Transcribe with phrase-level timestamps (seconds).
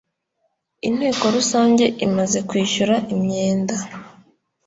[0.87, 3.75] inteko rusange imaze kwishyura imyenda